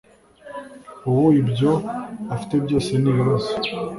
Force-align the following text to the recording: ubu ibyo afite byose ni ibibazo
ubu 1.09 1.23
ibyo 1.41 1.71
afite 2.33 2.55
byose 2.65 2.91
ni 3.01 3.07
ibibazo 3.11 3.51